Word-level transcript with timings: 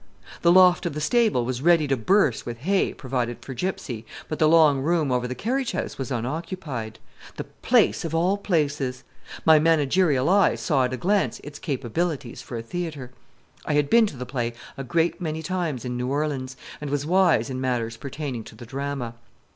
The 0.41 0.51
loft 0.51 0.87
of 0.87 0.93
the 0.95 0.99
stable 0.99 1.45
was 1.45 1.61
ready 1.61 1.87
to 1.87 1.95
burst 1.95 2.43
with 2.43 2.57
hay 2.61 2.91
provided 2.91 3.45
for 3.45 3.53
Gypsy, 3.53 4.03
but 4.27 4.39
the 4.39 4.49
long 4.49 4.81
room 4.81 5.11
over 5.11 5.27
the 5.27 5.35
carriage 5.35 5.73
house 5.73 5.99
was 5.99 6.09
unoccupied. 6.09 6.97
The 7.37 7.43
place 7.43 8.03
of 8.03 8.15
all 8.15 8.35
places! 8.39 9.03
My 9.45 9.59
managerial 9.59 10.27
eye 10.27 10.55
saw 10.55 10.85
at 10.85 10.93
a 10.93 10.97
glance 10.97 11.39
its 11.41 11.59
capabilities 11.59 12.41
for 12.41 12.57
a 12.57 12.63
theatre. 12.63 13.11
I 13.63 13.73
had 13.75 13.91
been 13.91 14.07
to 14.07 14.17
the 14.17 14.25
play 14.25 14.55
a 14.75 14.83
great 14.83 15.21
many 15.21 15.43
times 15.43 15.85
in 15.85 15.97
New 15.97 16.07
Orleans, 16.07 16.57
and 16.81 16.89
was 16.89 17.05
wise 17.05 17.51
in 17.51 17.61
matters 17.61 17.95
pertaining 17.95 18.43
to 18.45 18.55
the 18.55 18.65
drama. 18.65 19.13